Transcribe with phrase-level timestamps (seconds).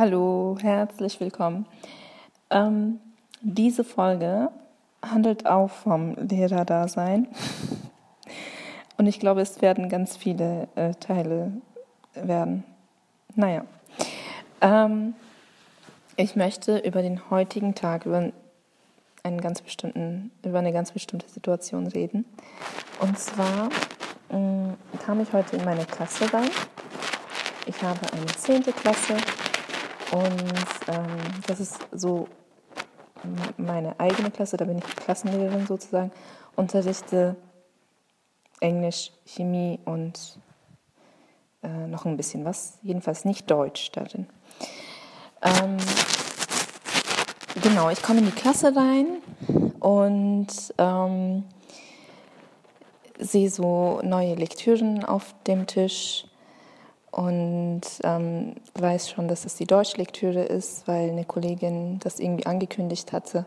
[0.00, 1.66] Hallo, herzlich willkommen.
[2.48, 3.00] Ähm,
[3.42, 4.48] diese Folge
[5.04, 7.28] handelt auch vom Lehrerdasein.
[8.96, 11.52] Und ich glaube, es werden ganz viele äh, Teile
[12.14, 12.64] werden.
[13.34, 13.66] Naja.
[14.62, 15.12] Ähm,
[16.16, 18.32] ich möchte über den heutigen Tag, über,
[19.22, 22.24] einen ganz bestimmten, über eine ganz bestimmte Situation reden.
[23.00, 23.68] Und zwar
[24.30, 26.48] äh, kam ich heute in meine Klasse rein.
[27.66, 29.18] Ich habe eine zehnte Klasse
[30.12, 32.28] und ähm, das ist so
[33.56, 36.10] meine eigene Klasse, da bin ich Klassenlehrerin sozusagen,
[36.56, 37.36] unterrichte
[38.60, 40.38] Englisch, Chemie und
[41.62, 44.26] äh, noch ein bisschen was, jedenfalls nicht Deutsch darin.
[45.42, 45.76] Ähm,
[47.62, 49.06] genau, ich komme in die Klasse rein
[49.80, 51.44] und ähm,
[53.18, 56.26] sehe so neue Lektüren auf dem Tisch
[57.10, 63.12] und ähm, weiß schon, dass es die Deutschlektüre ist, weil eine Kollegin das irgendwie angekündigt
[63.12, 63.46] hatte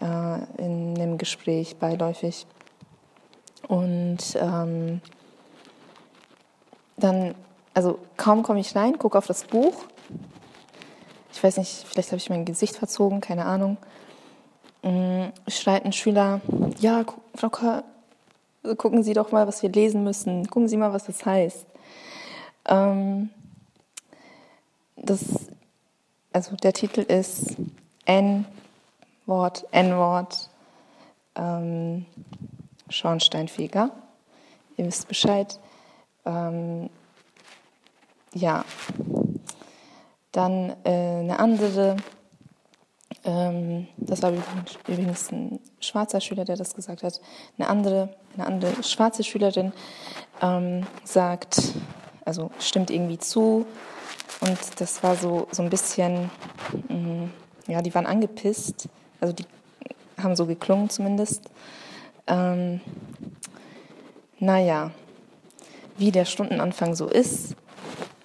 [0.00, 2.46] äh, in einem Gespräch beiläufig.
[3.68, 5.00] Und ähm,
[6.96, 7.34] dann,
[7.74, 9.84] also kaum komme ich rein, gucke auf das Buch.
[11.32, 13.76] Ich weiß nicht, vielleicht habe ich mein Gesicht verzogen, keine Ahnung.
[14.82, 16.40] Ähm, schreit ein Schüler,
[16.80, 17.04] ja,
[17.34, 17.84] Frau K
[18.76, 20.46] gucken Sie doch mal, was wir lesen müssen.
[20.48, 21.66] Gucken Sie mal, was das heißt.
[22.70, 23.30] Ähm,
[24.96, 25.24] das,
[26.32, 27.56] also der Titel ist
[28.06, 30.50] N-Wort, N-Wort,
[31.34, 32.06] ähm,
[32.88, 33.90] Schornsteinfeger.
[34.76, 35.58] Ihr wisst Bescheid.
[36.24, 36.90] Ähm,
[38.34, 38.64] ja,
[40.32, 41.96] dann äh, eine andere,
[43.24, 44.32] ähm, das war
[44.86, 47.20] übrigens ein schwarzer Schüler, der das gesagt hat.
[47.58, 49.72] Eine andere, eine andere schwarze Schülerin
[50.40, 51.74] ähm, sagt,
[52.30, 53.66] also stimmt irgendwie zu.
[54.40, 56.30] Und das war so, so ein bisschen,
[56.88, 57.28] mh,
[57.66, 58.88] ja, die waren angepisst.
[59.20, 59.44] Also die
[60.16, 61.50] haben so geklungen zumindest.
[62.28, 62.80] Ähm,
[64.38, 64.92] naja,
[65.98, 67.56] wie der Stundenanfang so ist.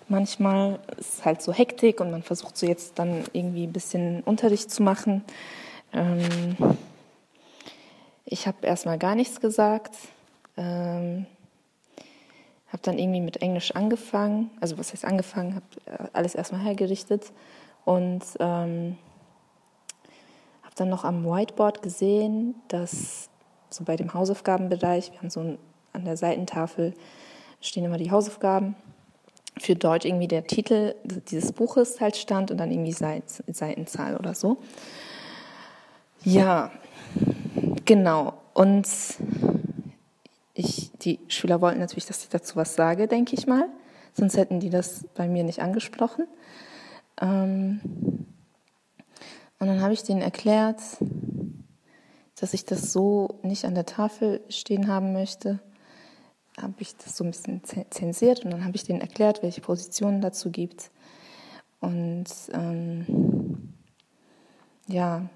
[0.08, 4.22] Manchmal ist es halt so Hektik und man versucht so jetzt dann irgendwie ein bisschen
[4.22, 5.24] Unterricht zu machen.
[5.94, 6.78] Ähm,
[8.24, 9.96] ich habe erstmal gar nichts gesagt.
[10.58, 11.26] Ähm,
[12.76, 17.32] habe dann irgendwie mit Englisch angefangen, also was heißt angefangen, habe äh, alles erstmal hergerichtet
[17.86, 18.98] und ähm,
[20.62, 23.30] habe dann noch am Whiteboard gesehen, dass
[23.70, 25.58] so bei dem Hausaufgabenbereich, wir haben so ein,
[25.94, 26.94] an der Seitentafel
[27.62, 28.76] stehen immer die Hausaufgaben,
[29.58, 34.58] für Deutsch irgendwie der Titel dieses Buches halt stand und dann irgendwie Seitenzahl oder so.
[36.26, 36.72] Ja,
[37.86, 38.34] genau.
[38.54, 38.86] Und
[41.06, 43.70] die Schüler wollten natürlich, dass ich dazu was sage, denke ich mal.
[44.14, 46.28] Sonst hätten die das bei mir nicht angesprochen.
[47.22, 47.80] Ähm,
[49.60, 50.82] und dann habe ich denen erklärt,
[52.40, 55.60] dass ich das so nicht an der Tafel stehen haben möchte.
[56.62, 60.22] Habe ich das so ein bisschen zensiert und dann habe ich denen erklärt, welche Positionen
[60.22, 60.92] dazu gibt.
[61.80, 63.74] Und ähm,
[64.88, 65.30] ja,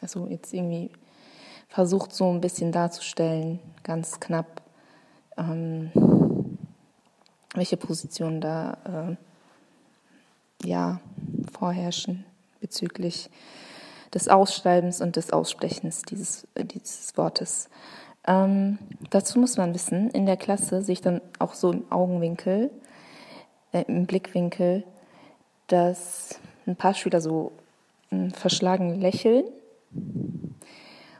[0.00, 0.90] also jetzt irgendwie
[1.68, 4.62] versucht so ein bisschen darzustellen, ganz knapp,
[5.36, 5.90] ähm,
[7.54, 9.16] welche Positionen da
[10.62, 11.00] äh, ja,
[11.52, 12.24] vorherrschen
[12.60, 13.30] bezüglich
[14.12, 17.68] des Ausschreibens und des Aussprechens dieses, äh, dieses Wortes.
[18.26, 18.78] Ähm,
[19.10, 22.70] dazu muss man wissen, in der Klasse sehe ich dann auch so im Augenwinkel,
[23.72, 24.84] äh, im Blickwinkel,
[25.68, 27.52] dass ein paar Schüler so
[28.10, 29.44] äh, verschlagen lächeln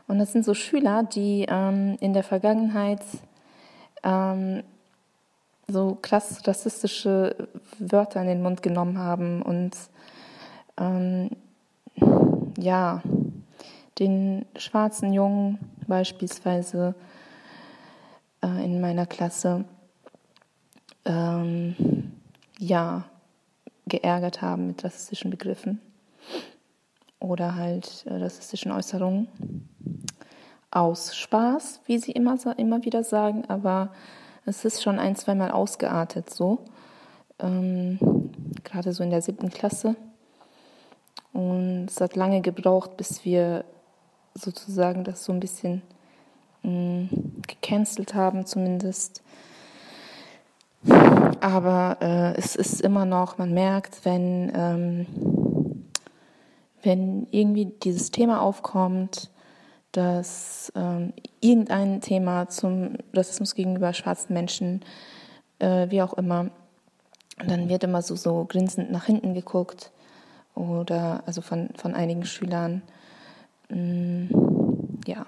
[0.07, 3.01] und das sind so Schüler, die ähm, in der Vergangenheit
[4.03, 4.63] ähm,
[5.67, 7.35] so krass rassistische
[7.79, 9.75] Wörter in den Mund genommen haben und
[10.77, 11.29] ähm,
[12.57, 13.01] ja,
[13.99, 16.95] den schwarzen Jungen beispielsweise
[18.43, 19.65] äh, in meiner Klasse
[21.05, 22.11] ähm,
[22.59, 23.05] ja
[23.87, 25.81] geärgert haben mit rassistischen Begriffen
[27.19, 29.27] oder halt äh, rassistischen Äußerungen
[30.71, 33.91] aus Spaß, wie sie immer, immer wieder sagen, aber
[34.45, 36.59] es ist schon ein, zweimal ausgeartet so.
[37.39, 37.99] Ähm,
[38.63, 39.95] gerade so in der siebten Klasse.
[41.33, 43.65] Und es hat lange gebraucht, bis wir
[44.33, 45.81] sozusagen das so ein bisschen
[46.63, 47.09] mh,
[47.47, 49.21] gecancelt haben, zumindest.
[51.39, 55.05] Aber äh, es ist immer noch, man merkt, wenn, ähm,
[56.81, 59.29] wenn irgendwie dieses Thema aufkommt,
[59.91, 64.83] dass ähm, irgendein Thema zum Rassismus gegenüber schwarzen Menschen,
[65.59, 66.49] äh, wie auch immer,
[67.37, 69.91] dann wird immer so, so grinsend nach hinten geguckt
[70.55, 72.81] oder also von, von einigen Schülern.
[73.69, 74.27] Mm,
[75.05, 75.25] ja.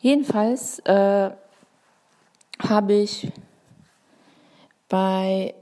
[0.00, 1.30] Jedenfalls äh,
[2.58, 3.32] habe ich
[4.88, 5.54] bei,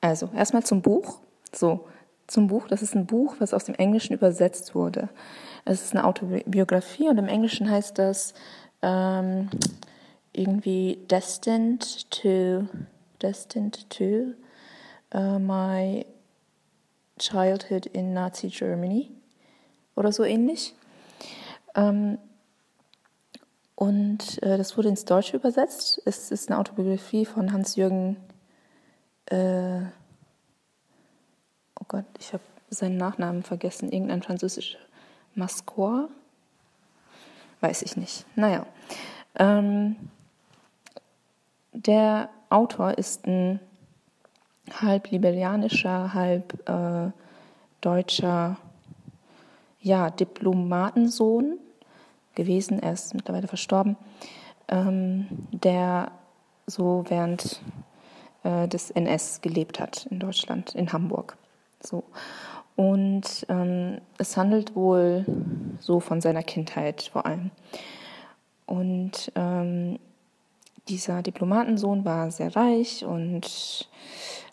[0.00, 1.18] also erstmal zum Buch.
[1.52, 1.86] So,
[2.26, 2.68] zum Buch.
[2.68, 5.08] Das ist ein Buch, was aus dem Englischen übersetzt wurde.
[5.64, 8.34] Es ist eine Autobiografie und im Englischen heißt das
[8.82, 9.48] ähm,
[10.32, 12.68] irgendwie Destined to,
[13.22, 14.34] Destined to
[15.14, 16.04] uh, My
[17.18, 19.10] Childhood in Nazi Germany
[19.94, 20.74] oder so ähnlich.
[21.74, 22.18] Ähm,
[23.74, 26.00] und äh, das wurde ins Deutsche übersetzt.
[26.04, 28.16] Es ist eine Autobiografie von Hans-Jürgen,
[29.26, 29.80] äh,
[31.86, 34.78] oh Gott, ich habe seinen Nachnamen vergessen, irgendein französischer
[35.34, 36.08] Mascois?
[37.60, 38.26] Weiß ich nicht.
[38.34, 38.66] Naja.
[39.38, 39.96] Ähm,
[41.72, 43.60] der Autor ist ein
[44.80, 47.10] halb liberianischer, halb äh,
[47.80, 48.56] deutscher
[49.80, 51.58] ja, Diplomatensohn
[52.34, 53.96] gewesen, er ist mittlerweile verstorben,
[54.68, 56.10] ähm, der
[56.66, 57.60] so während
[58.42, 61.36] äh, des NS gelebt hat in Deutschland, in Hamburg.
[61.80, 62.04] So.
[62.76, 65.24] Und ähm, es handelt wohl
[65.80, 67.50] so von seiner Kindheit vor allem.
[68.66, 69.98] Und ähm,
[70.88, 73.88] dieser Diplomatensohn war sehr reich und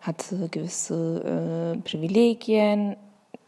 [0.01, 2.95] hatte gewisse äh, Privilegien,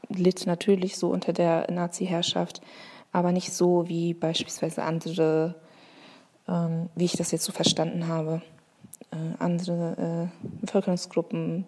[0.10, 2.62] litt natürlich so unter der Nazi-Herrschaft,
[3.12, 5.56] aber nicht so wie beispielsweise andere,
[6.48, 8.42] ähm, wie ich das jetzt so verstanden habe,
[9.12, 11.66] äh, andere äh, Bevölkerungsgruppen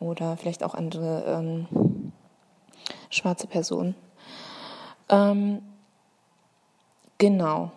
[0.00, 2.12] oder vielleicht auch andere ähm,
[3.10, 3.94] schwarze Personen.
[5.08, 5.62] Ähm,
[7.18, 7.70] genau.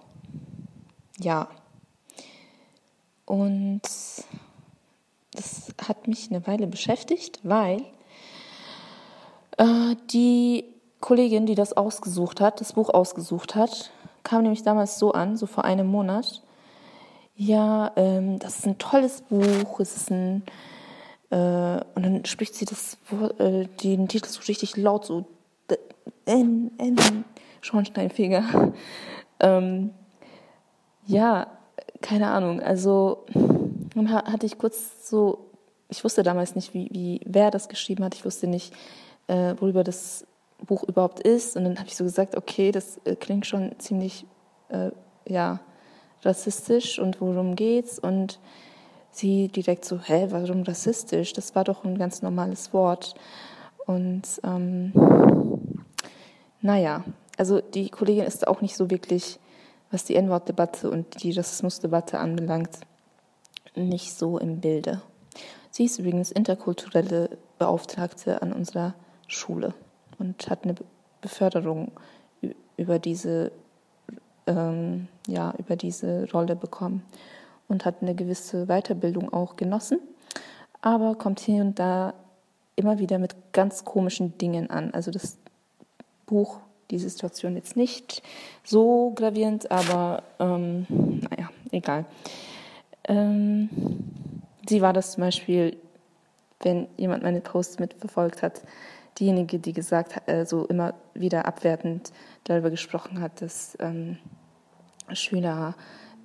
[1.20, 1.48] Ja.
[3.26, 3.82] Und
[5.32, 7.84] das hat mich eine Weile beschäftigt, weil
[9.58, 10.66] äh, die
[11.00, 13.92] Kollegin, die das ausgesucht hat, das Buch ausgesucht hat,
[14.24, 16.42] kam nämlich damals so an, so vor einem Monat.
[17.36, 20.44] Ja, ähm, das ist ein tolles Buch, es ist ein
[21.36, 22.98] und dann spricht sie das,
[23.40, 25.26] äh, den Titel so richtig laut, so
[26.26, 27.26] N, N,
[27.62, 28.74] Schornsteinfeger.
[29.40, 29.92] ähm,
[31.06, 31.48] ja,
[32.02, 32.62] keine Ahnung.
[32.62, 33.26] Also
[33.96, 35.50] hatte ich kurz so,
[35.90, 38.16] ich wusste damals nicht, wie, wie wer das geschrieben hat.
[38.16, 38.74] Ich wusste nicht,
[39.28, 40.26] äh, worüber das
[40.66, 41.56] Buch überhaupt ist.
[41.56, 44.26] Und dann habe ich so gesagt, okay, das äh, klingt schon ziemlich,
[44.70, 44.92] äh,
[45.28, 45.60] ja,
[46.22, 48.00] rassistisch und worum geht's?
[48.00, 48.40] Und
[49.16, 51.34] sie direkt so, hä, warum rassistisch?
[51.34, 53.16] Das war doch ein ganz normales Wort.
[53.86, 54.94] Und ähm,
[56.62, 57.04] naja,
[57.38, 59.40] also die Kollegin ist auch nicht so wirklich,
[59.92, 62.80] was die N-Wort-Debatte und die Rassismus-Debatte anbelangt,
[63.76, 65.02] nicht so im Bilde.
[65.70, 68.94] Sie ist übrigens interkulturelle Beauftragte an unserer
[69.28, 69.74] Schule
[70.20, 70.76] und hat eine
[71.22, 71.92] Beförderung
[72.78, 73.52] über diese,
[74.48, 77.04] ähm, ja, über diese Rolle bekommen
[77.68, 80.00] und hat eine gewisse Weiterbildung auch genossen,
[80.82, 82.14] aber kommt hier und da
[82.76, 84.92] immer wieder mit ganz komischen Dingen an.
[84.94, 85.38] Also das
[86.26, 86.60] Buch,
[86.92, 88.24] die Situation jetzt nicht
[88.64, 92.06] so gravierend, aber ähm, naja, egal.
[93.06, 93.70] Ähm,
[94.68, 95.78] sie war das zum Beispiel,
[96.62, 98.62] wenn jemand meine Posts mitverfolgt hat,
[99.20, 102.12] diejenige, die gesagt hat, äh, so immer wieder abwertend
[102.46, 104.18] darüber gesprochen hat, dass ähm,
[105.14, 105.76] Schüler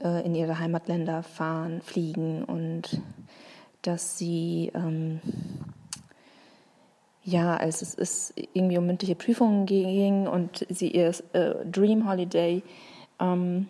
[0.03, 3.01] äh, in ihre Heimatländer fahren, fliegen und
[3.83, 5.21] dass sie ähm,
[7.29, 12.63] ja, als es ist irgendwie um mündliche Prüfungen ging und sie ihr äh, Dream Holiday
[13.21, 13.69] ähm,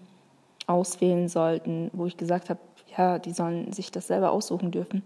[0.69, 2.61] auswählen sollten, wo ich gesagt habe,
[2.97, 5.03] ja, die sollen sich das selber aussuchen dürfen,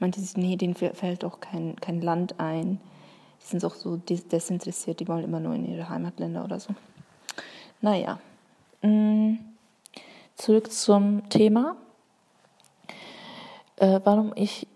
[0.00, 2.80] meinte sie, nee, denen fällt auch kein, kein Land ein.
[3.40, 6.74] Die sind auch so desinteressiert, die wollen immer nur in ihre Heimatländer oder so.
[7.80, 8.18] Naja.
[8.82, 9.36] Mh.
[10.36, 11.76] Zurück zum Thema,
[13.76, 14.66] äh, warum ich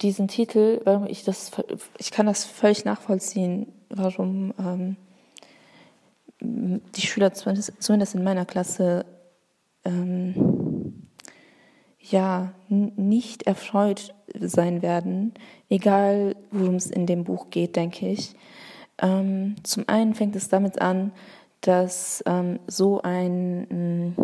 [0.00, 1.50] diesen Titel, warum ich das,
[1.98, 4.96] ich kann das völlig nachvollziehen, warum ähm,
[6.40, 9.06] die Schüler zumindest, zumindest in meiner Klasse
[9.84, 11.08] ähm,
[12.00, 15.34] ja nicht erfreut sein werden,
[15.68, 18.34] egal worum es in dem Buch geht, denke ich.
[19.00, 21.12] Ähm, zum einen fängt es damit an,
[21.60, 24.14] dass ähm, so ein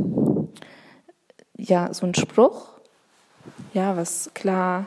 [1.69, 2.69] ja, so ein Spruch,
[3.73, 4.87] ja, was klar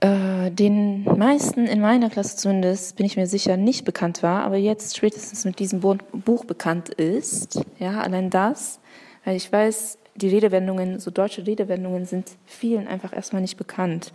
[0.00, 4.56] äh, den meisten in meiner Klasse zumindest, bin ich mir sicher, nicht bekannt war, aber
[4.56, 7.60] jetzt spätestens mit diesem Buch bekannt ist.
[7.78, 8.80] Ja, allein das,
[9.24, 14.12] weil ich weiß, die Redewendungen, so deutsche Redewendungen sind vielen einfach erstmal nicht bekannt.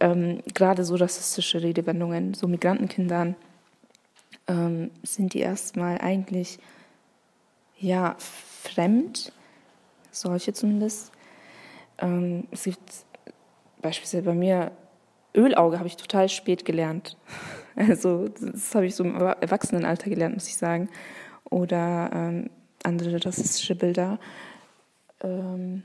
[0.00, 3.36] Ähm, gerade so rassistische Redewendungen, so Migrantenkindern,
[4.48, 6.58] ähm, sind die erstmal eigentlich
[7.78, 9.32] ja fremd,
[10.10, 11.12] solche zumindest.
[11.98, 13.04] Ähm, es gibt
[13.80, 14.72] beispielsweise bei mir
[15.34, 17.16] Ölauge habe ich total spät gelernt.
[17.76, 20.90] Also das habe ich so im Erwachsenenalter gelernt, muss ich sagen.
[21.48, 22.50] Oder ähm,
[22.82, 24.18] andere rassistische Bilder.
[25.22, 25.84] Ähm,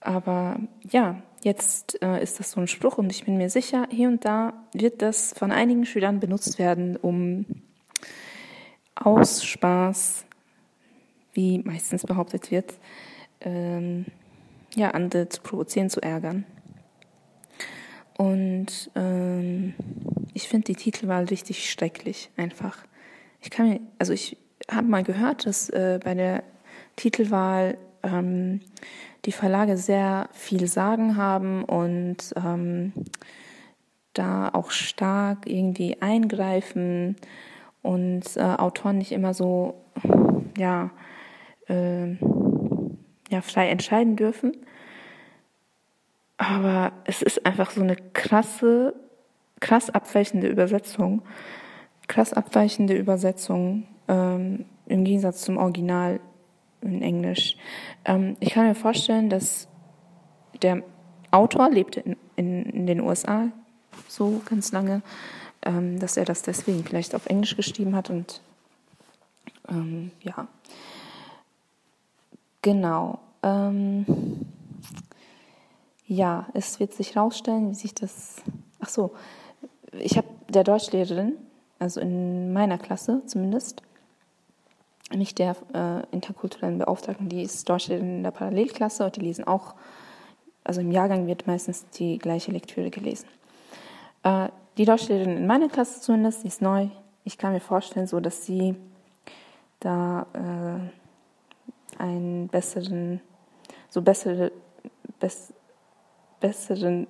[0.00, 4.08] aber ja, jetzt äh, ist das so ein Spruch und ich bin mir sicher, hier
[4.08, 7.44] und da wird das von einigen Schülern benutzt werden, um
[8.94, 10.24] aus Spaß,
[11.34, 12.74] wie meistens behauptet wird,
[13.40, 14.06] ähm,
[14.74, 16.44] ja, andere zu provozieren, zu ärgern.
[18.16, 19.74] Und ähm,
[20.32, 22.78] ich finde die Titelwahl richtig schrecklich, einfach.
[23.40, 24.36] Ich kann mir, also ich
[24.70, 26.44] habe mal gehört, dass äh, bei der
[26.96, 28.60] Titelwahl ähm,
[29.24, 32.92] die Verlage sehr viel Sagen haben und ähm,
[34.12, 37.16] da auch stark irgendwie eingreifen
[37.82, 39.74] und äh, Autoren nicht immer so
[40.56, 40.90] ja,
[41.68, 42.16] äh,
[43.30, 44.52] ja frei entscheiden dürfen.
[46.36, 48.94] Aber es ist einfach so eine krasse,
[49.60, 51.22] krass abweichende Übersetzung,
[52.08, 56.20] krass abweichende Übersetzung ähm, im Gegensatz zum Original
[56.80, 57.56] in Englisch.
[58.04, 59.68] Ähm, ich kann mir vorstellen, dass
[60.62, 60.82] der
[61.30, 63.48] Autor lebte in, in, in den USA
[64.08, 65.02] so ganz lange,
[65.62, 68.42] ähm, dass er das deswegen vielleicht auf Englisch geschrieben hat und
[69.68, 70.46] ähm, ja,
[72.64, 73.18] genau.
[73.42, 74.06] Ähm,
[76.06, 78.42] ja, es wird sich herausstellen, wie sich das.
[78.80, 79.12] Ach so,
[79.92, 81.34] ich habe der Deutschlehrerin,
[81.78, 83.82] also in meiner Klasse zumindest,
[85.14, 89.74] nicht der äh, interkulturellen Beauftragten, die ist Deutschlehrerin in der Parallelklasse und die lesen auch,
[90.64, 93.26] also im Jahrgang wird meistens die gleiche Lektüre gelesen.
[94.22, 96.88] Äh, die Deutschlehrerin in meiner Klasse zumindest, die ist neu.
[97.24, 98.74] Ich kann mir vorstellen, so dass sie
[99.80, 101.03] da äh,
[101.98, 103.20] einen besseren,
[103.88, 104.52] so bessere,
[105.20, 105.52] bess,
[106.40, 107.06] besseren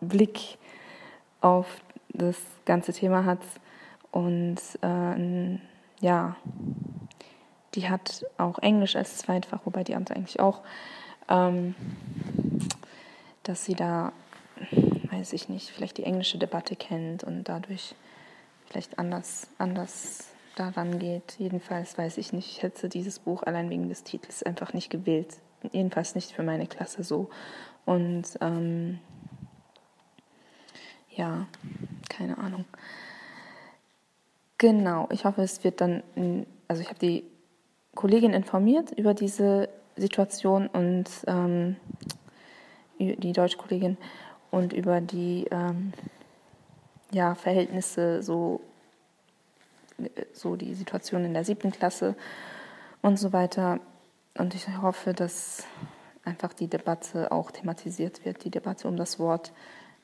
[0.00, 0.58] Blick
[1.40, 1.66] auf
[2.08, 3.40] das ganze Thema hat.
[4.10, 5.58] Und äh,
[6.00, 6.36] ja,
[7.74, 10.60] die hat auch Englisch als Zweitfach, wobei die andere eigentlich auch,
[11.28, 11.74] ähm,
[13.44, 14.12] dass sie da,
[15.10, 17.94] weiß ich nicht, vielleicht die englische Debatte kennt und dadurch
[18.66, 20.28] vielleicht anders, anders
[20.60, 21.36] daran geht.
[21.38, 25.38] Jedenfalls weiß ich nicht, ich hätte dieses Buch allein wegen des Titels einfach nicht gewählt.
[25.72, 27.30] Jedenfalls nicht für meine Klasse so.
[27.86, 28.98] Und ähm,
[31.10, 31.46] ja,
[32.08, 32.64] keine Ahnung.
[34.58, 36.02] Genau, ich hoffe, es wird dann,
[36.68, 37.24] also ich habe die
[37.94, 41.76] Kollegin informiert über diese Situation und ähm,
[42.98, 43.96] die deutsche Kollegin
[44.50, 45.92] und über die ähm,
[47.10, 48.60] ja, Verhältnisse, so,
[50.32, 52.14] so die Situation in der siebten Klasse
[53.02, 53.80] und so weiter.
[54.36, 55.64] Und ich hoffe, dass
[56.24, 59.52] einfach die Debatte auch thematisiert wird, die Debatte um das Wort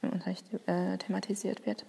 [0.02, 1.84] im Unterricht äh, thematisiert wird.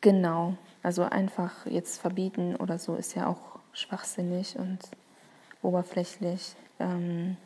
[0.00, 4.78] Genau, also einfach jetzt verbieten oder so ist ja auch schwachsinnig und
[5.62, 6.54] oberflächlich.
[6.78, 7.36] Ähm,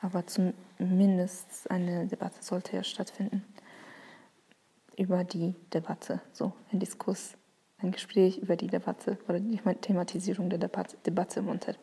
[0.00, 3.44] aber zumindest eine Debatte sollte ja stattfinden
[4.96, 7.34] über die Debatte, so ein Diskurs,
[7.78, 11.80] ein Gespräch über die Debatte oder die Thematisierung der Debatte, Debatte im Unterricht.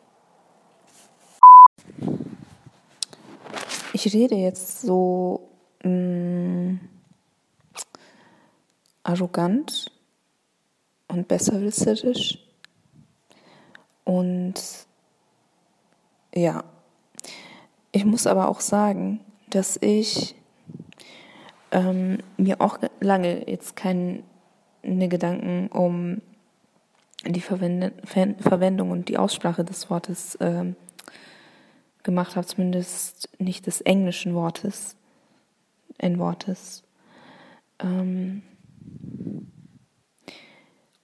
[3.92, 5.50] Ich rede jetzt so
[5.82, 6.80] mh, mm,
[9.02, 9.90] arrogant
[11.08, 12.38] und besserwisserisch
[14.04, 14.54] und
[16.34, 16.64] ja,
[17.92, 20.36] ich muss aber auch sagen, dass ich
[21.72, 24.22] ähm, mir auch lange jetzt keine
[24.82, 26.22] Gedanken um
[27.26, 30.74] die Verwend Verwendung und die Aussprache des Wortes ähm,
[32.02, 34.96] gemacht habe, zumindest nicht des englischen Wortes,
[35.98, 36.82] N-Wortes.
[37.78, 38.42] Ähm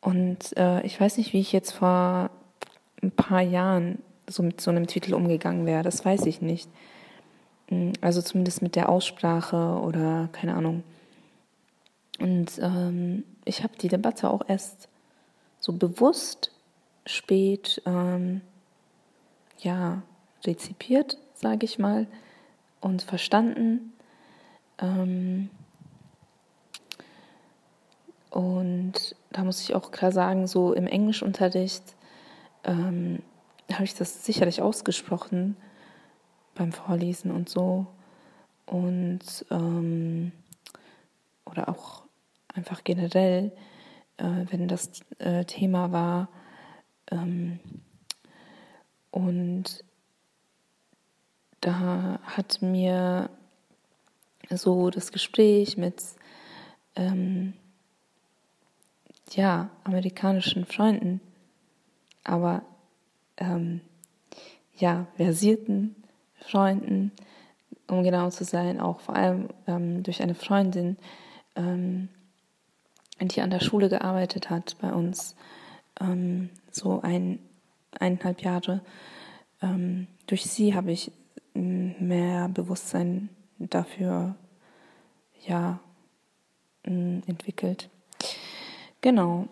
[0.00, 2.30] und äh, ich weiß nicht, wie ich jetzt vor
[3.02, 5.82] ein paar Jahren so mit so einem Titel umgegangen wäre.
[5.82, 6.70] Das weiß ich nicht.
[7.70, 10.82] Mm, also zumindest mit der Aussprache oder keine Ahnung.
[12.18, 14.88] Und ähm, ich habe die Debatte auch erst
[15.60, 16.52] so bewusst
[17.04, 18.40] spät ähm,
[19.58, 20.02] ja
[20.44, 22.06] rezipiert, sage ich mal,
[22.80, 23.92] und verstanden.
[24.78, 25.50] Ähm,
[28.30, 31.94] und da muss ich auch klar sagen, so im Englischunterricht
[32.64, 33.22] ähm,
[33.72, 35.56] habe ich das sicherlich ausgesprochen
[36.56, 37.86] beim Vorlesen und so.
[38.66, 40.32] Und ähm,
[41.44, 42.02] oder auch
[42.52, 43.52] einfach generell,
[44.16, 46.28] äh, wenn das äh, Thema war.
[47.10, 47.60] Ähm,
[49.10, 49.84] und
[51.60, 53.30] da hat mir
[54.50, 56.02] so das Gespräch mit
[56.94, 57.54] ähm,
[59.32, 61.20] ja, amerikanischen Freunden,
[62.24, 62.62] aber
[63.36, 63.80] ähm,
[64.76, 65.96] ja, versierten
[66.40, 67.12] Freunden,
[67.88, 70.96] um genau zu sein, auch vor allem ähm, durch eine Freundin,
[71.54, 72.08] ähm,
[73.20, 75.36] die an der Schule gearbeitet hat bei uns,
[76.00, 77.38] ähm, so ein,
[77.98, 78.82] eineinhalb Jahre.
[79.62, 81.10] Ähm, durch sie habe ich
[81.54, 84.34] mehr Bewusstsein dafür
[85.46, 85.80] ja,
[86.82, 87.88] entwickelt.
[89.00, 89.48] Genau.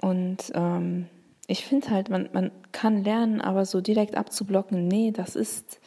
[0.00, 1.08] Und ähm,
[1.46, 5.80] ich finde halt, man, man kann lernen, aber so direkt abzublocken, nee, das ist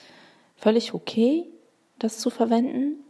[0.65, 1.47] völlig okay,
[1.99, 3.03] das zu verwenden.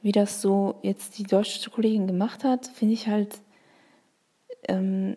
[0.00, 3.40] Wie das so jetzt die deutsche Kollegin gemacht hat, finde ich halt,
[4.66, 5.16] ähm,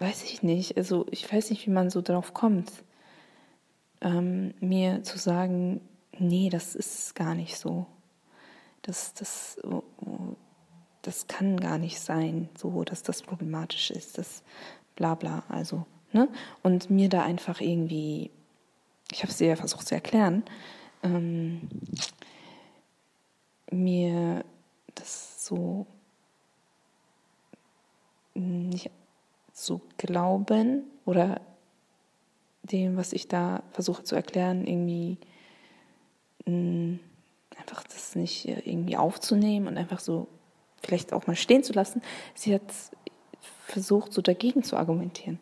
[0.00, 2.72] weiß ich nicht, also ich weiß nicht, wie man so drauf kommt,
[4.00, 5.80] ähm, mir zu sagen,
[6.18, 7.86] nee, das ist gar nicht so.
[8.82, 9.56] Das, das,
[11.02, 14.18] das kann gar nicht sein, so dass das problematisch ist.
[14.18, 14.42] Das
[14.96, 15.44] bla bla.
[15.48, 16.28] Also, ne?
[16.64, 18.32] Und mir da einfach irgendwie,
[19.12, 20.44] ich habe es dir ja versucht zu erklären,
[21.02, 21.68] ähm,
[23.70, 24.44] mir
[24.94, 25.86] das so
[28.34, 28.90] nicht
[29.52, 31.40] zu glauben oder
[32.62, 35.16] dem, was ich da versuche zu erklären, irgendwie
[36.46, 36.98] mh,
[37.58, 40.28] einfach das nicht irgendwie aufzunehmen und einfach so
[40.82, 42.02] vielleicht auch mal stehen zu lassen.
[42.34, 42.62] Sie hat
[43.64, 45.40] versucht, so dagegen zu argumentieren.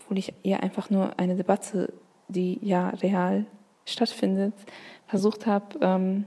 [0.00, 1.92] Obwohl ich ihr einfach nur eine Debatte,
[2.28, 3.46] die ja real
[3.84, 4.54] stattfindet,
[5.06, 6.24] versucht habe, ähm,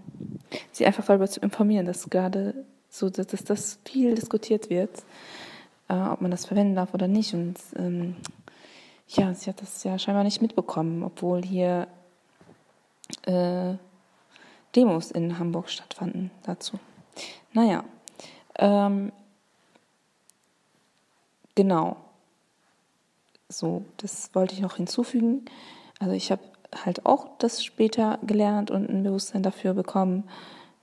[0.72, 5.04] sie einfach darüber zu informieren, dass gerade so, dass, dass das viel diskutiert wird,
[5.88, 7.34] äh, ob man das verwenden darf oder nicht.
[7.34, 8.16] Und ähm,
[9.08, 11.88] ja, sie hat das ja scheinbar nicht mitbekommen, obwohl hier
[13.24, 13.76] äh,
[14.76, 16.80] Demos in Hamburg stattfanden dazu.
[17.54, 17.84] Naja,
[18.56, 19.12] ähm,
[21.56, 21.98] genau.
[23.50, 25.46] So, das wollte ich noch hinzufügen.
[26.02, 26.42] Also ich habe
[26.84, 30.24] halt auch das später gelernt und ein Bewusstsein dafür bekommen,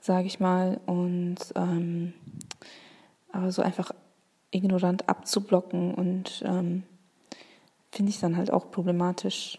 [0.01, 0.81] sage ich mal.
[0.87, 2.15] Und ähm,
[3.33, 3.91] aber so einfach
[4.53, 6.85] ignorant abzublocken und ähm,
[7.91, 9.59] finde ich dann halt auch problematisch.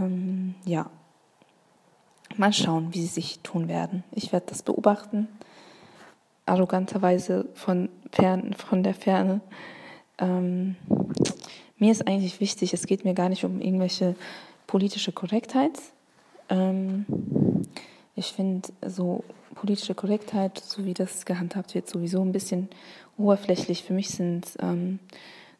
[0.00, 0.88] Ähm, ja,
[2.36, 4.04] mal schauen, wie sie sich tun werden.
[4.12, 5.28] Ich werde das beobachten,
[6.44, 9.40] arroganterweise von, fern, von der Ferne.
[10.18, 10.76] Ähm,
[11.78, 14.14] mir ist eigentlich wichtig, es geht mir gar nicht um irgendwelche
[14.66, 15.78] politische Korrektheit.
[16.48, 17.04] Ähm,
[18.14, 22.68] ich finde so politische Korrektheit, so wie das gehandhabt wird, sowieso ein bisschen
[23.18, 23.82] oberflächlich.
[23.82, 24.98] Für mich sind ähm,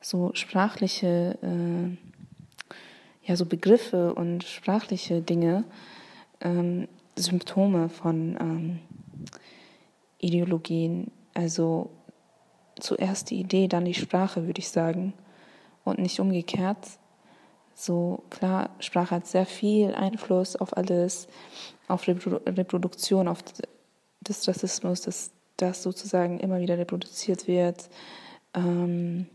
[0.01, 5.65] so sprachliche, äh, ja, so Begriffe und sprachliche Dinge
[6.41, 8.79] ähm, Symptome von ähm,
[10.19, 11.11] Ideologien.
[11.35, 11.91] Also
[12.79, 15.13] zuerst die Idee, dann die Sprache, würde ich sagen
[15.87, 16.87] und nicht umgekehrt.
[17.75, 21.29] So klar, Sprache hat sehr viel Einfluss auf alles,
[21.89, 23.39] auf Reprodu Reproduktion, auf
[24.21, 27.89] des Rassismus, dass das sozusagen immer wieder reproduziert wird.
[28.55, 29.27] Ähm,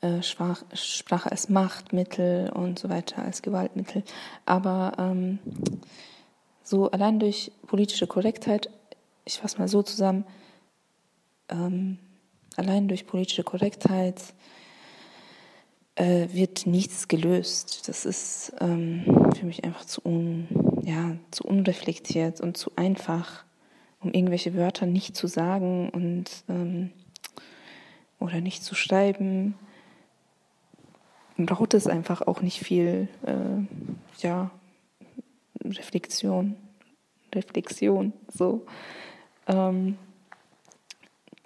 [0.00, 4.02] äh, Sprach, Sprache als Machtmittel und so weiter, als Gewaltmittel.
[4.46, 5.38] Aber ähm,
[6.62, 8.70] so allein durch politische Korrektheit,
[9.24, 10.24] ich fasse mal so zusammen,
[11.50, 11.98] ähm,
[12.56, 14.22] allein durch politische Korrektheit
[16.00, 17.86] äh, wird nichts gelöst.
[17.86, 19.04] Das ist ähm,
[19.38, 20.48] für mich einfach zu, un,
[20.82, 23.44] ja, zu unreflektiert und zu einfach,
[24.00, 26.90] um irgendwelche Wörter nicht zu sagen und ähm,
[28.18, 29.54] oder nicht zu schreiben.
[31.36, 34.50] Braucht es einfach auch nicht viel, äh, ja,
[35.62, 36.56] Reflexion,
[37.34, 38.64] Reflexion, so.
[39.46, 39.98] Ähm,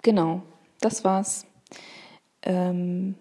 [0.01, 0.43] genau,
[0.79, 1.45] das war's.
[2.41, 3.15] Ähm,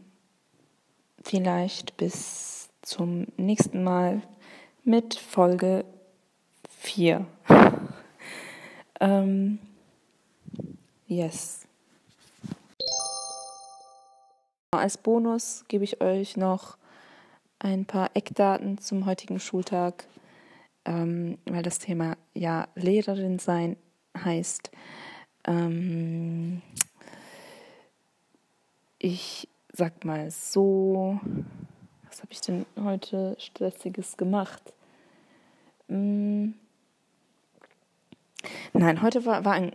[1.24, 4.22] vielleicht bis zum nächsten Mal
[4.84, 5.84] mit Folge
[6.80, 7.26] 4.
[9.00, 9.58] ähm,
[11.06, 11.66] yes.
[14.72, 16.76] Als Bonus gebe ich euch noch
[17.58, 20.06] ein paar Eckdaten zum heutigen Schultag,
[20.84, 23.76] ähm, weil das Thema ja Lehrerin sein
[24.16, 24.70] heißt.
[25.46, 26.60] Ähm,
[28.98, 31.18] ich sag mal so,
[32.08, 34.72] was habe ich denn heute stressiges gemacht?
[35.88, 36.54] Hm.
[38.72, 39.72] Nein, heute war, war ein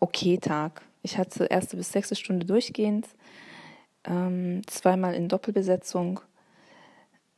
[0.00, 0.82] okay Tag.
[1.02, 3.08] Ich hatte erste bis sechste Stunde durchgehend,
[4.04, 6.20] ähm, zweimal in Doppelbesetzung,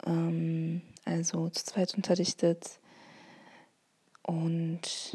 [0.04, 2.80] ähm, also zu zweit unterrichtet
[4.22, 5.14] und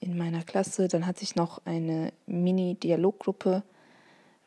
[0.00, 0.88] in meiner Klasse.
[0.88, 3.62] Dann hatte ich noch eine Mini-Dialoggruppe,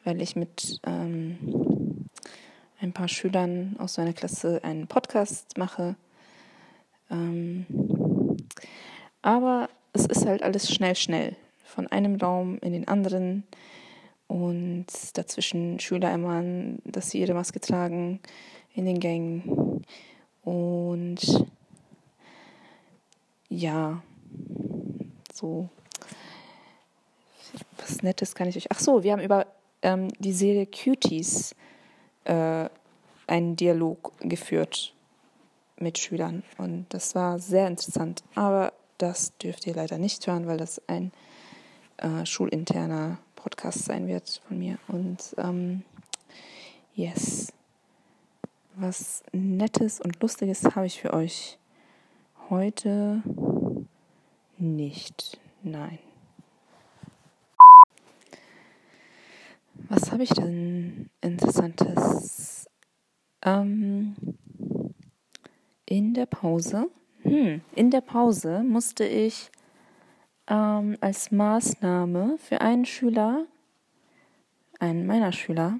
[0.05, 2.07] weil ich mit ähm,
[2.79, 5.95] ein paar Schülern aus meiner Klasse einen Podcast mache.
[7.09, 7.65] Ähm,
[9.21, 11.35] aber es ist halt alles schnell, schnell.
[11.65, 13.43] Von einem Raum in den anderen
[14.27, 16.41] und dazwischen Schüler immer,
[16.85, 18.19] dass sie ihre Maske tragen
[18.73, 19.83] in den Gängen.
[20.43, 21.45] Und
[23.49, 24.01] ja,
[25.33, 25.69] so
[27.77, 28.67] was Nettes kann ich euch.
[28.69, 29.47] Ach so, wir haben über
[29.85, 31.55] ähm, die Serie Cuties
[32.25, 32.67] äh,
[33.27, 34.93] einen Dialog geführt
[35.77, 38.23] mit Schülern und das war sehr interessant.
[38.33, 41.11] Aber das dürft ihr leider nicht hören, weil das ein
[41.97, 44.79] äh, schulinterner Podcast sein wird von mir.
[44.87, 45.83] Und ähm,
[46.95, 47.53] yes,
[48.75, 51.59] was Nettes und Lustiges habe ich für euch
[52.49, 53.21] heute
[54.57, 55.39] nicht.
[55.61, 55.99] Nein.
[59.89, 62.67] Was habe ich denn Interessantes?
[63.43, 64.15] Ähm,
[65.85, 66.89] in der Pause.
[67.21, 69.51] Hm, in der Pause musste ich
[70.47, 73.45] ähm, als Maßnahme für einen Schüler,
[74.79, 75.79] einen meiner Schüler,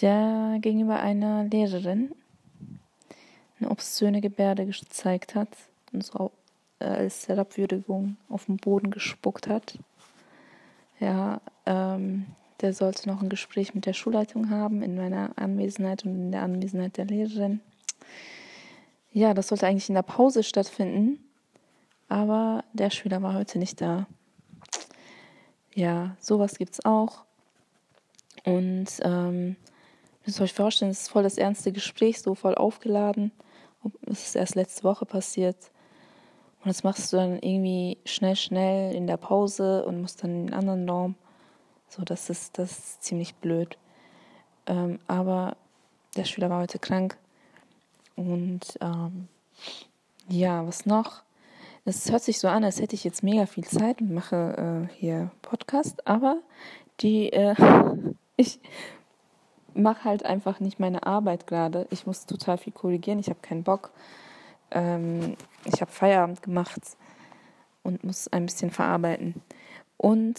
[0.00, 2.12] der gegenüber einer Lehrerin
[3.58, 5.48] eine obszöne Gebärde gezeigt hat
[5.92, 6.30] und so
[6.78, 9.78] äh, als Herabwürdigung auf den Boden gespuckt hat.
[10.98, 12.26] Ja, ähm,
[12.60, 16.42] der sollte noch ein Gespräch mit der Schulleitung haben in meiner Anwesenheit und in der
[16.42, 17.60] Anwesenheit der Lehrerin.
[19.12, 21.18] Ja, das sollte eigentlich in der Pause stattfinden,
[22.08, 24.06] aber der Schüler war heute nicht da.
[25.74, 27.24] Ja, sowas gibt es auch.
[28.44, 29.56] Und ähm,
[30.24, 33.32] müsst ihr euch vorstellen, es ist voll das ernste Gespräch, so voll aufgeladen.
[34.06, 35.70] Es ist erst letzte Woche passiert.
[36.60, 40.46] Und das machst du dann irgendwie schnell, schnell in der Pause und musst dann in
[40.46, 41.14] den anderen Raum.
[41.90, 43.76] So, das ist, das ist ziemlich blöd.
[44.66, 45.56] Ähm, aber
[46.16, 47.18] der Schüler war heute krank.
[48.14, 49.26] Und ähm,
[50.28, 51.22] ja, was noch?
[51.84, 54.94] Es hört sich so an, als hätte ich jetzt mega viel Zeit und mache äh,
[54.94, 56.38] hier Podcast, aber
[57.00, 57.56] die, äh,
[58.36, 58.60] ich
[59.74, 61.88] mache halt einfach nicht meine Arbeit gerade.
[61.90, 63.90] Ich muss total viel korrigieren, ich habe keinen Bock.
[64.70, 66.80] Ähm, ich habe Feierabend gemacht
[67.82, 69.42] und muss ein bisschen verarbeiten.
[69.96, 70.38] Und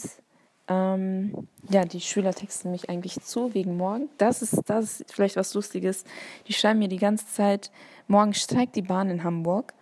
[0.72, 4.08] ähm, ja, die Schüler texten mich eigentlich zu wegen morgen.
[4.18, 6.04] Das ist, das ist vielleicht was Lustiges.
[6.48, 7.70] Die schreiben mir die ganze Zeit,
[8.08, 9.74] morgen streikt die Bahn in Hamburg.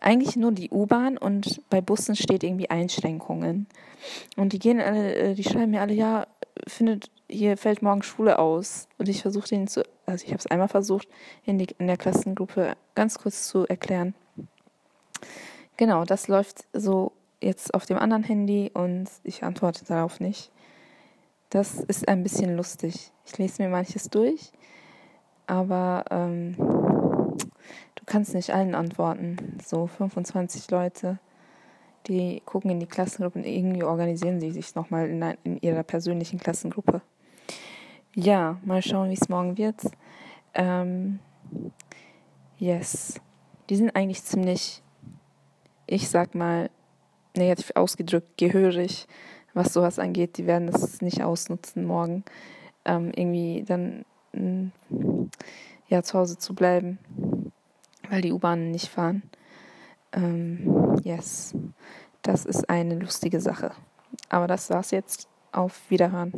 [0.00, 3.66] Eigentlich nur die U-Bahn und bei Bussen steht irgendwie Einschränkungen.
[4.36, 6.26] Und die gehen alle, äh, die schreiben mir alle, ja,
[6.66, 8.88] findet, hier fällt morgen Schule aus.
[8.98, 11.08] Und ich versuche denen zu, also ich habe es einmal versucht,
[11.44, 14.14] in, die, in der Klassengruppe ganz kurz zu erklären.
[15.76, 17.12] Genau, das läuft so
[17.44, 20.50] jetzt auf dem anderen Handy und ich antworte darauf nicht.
[21.50, 23.12] Das ist ein bisschen lustig.
[23.26, 24.50] Ich lese mir manches durch,
[25.46, 29.58] aber ähm, du kannst nicht allen antworten.
[29.64, 31.18] So 25 Leute,
[32.06, 36.40] die gucken in die Klassengruppe und irgendwie organisieren sie sich nochmal in, in ihrer persönlichen
[36.40, 37.02] Klassengruppe.
[38.14, 39.80] Ja, mal schauen, wie es morgen wird.
[40.54, 41.18] Ähm,
[42.58, 43.20] yes.
[43.68, 44.82] Die sind eigentlich ziemlich,
[45.86, 46.70] ich sag mal,
[47.36, 49.06] negativ ausgedrückt, gehörig,
[49.52, 50.38] was sowas angeht.
[50.38, 52.24] Die werden das nicht ausnutzen, morgen
[52.84, 54.68] ähm, irgendwie dann mm,
[55.88, 56.98] ja, zu Hause zu bleiben,
[58.08, 59.22] weil die U-Bahnen nicht fahren.
[60.12, 61.54] Ähm, yes,
[62.22, 63.72] das ist eine lustige Sache.
[64.28, 65.28] Aber das war's jetzt.
[65.52, 66.32] Auf Wiederhören.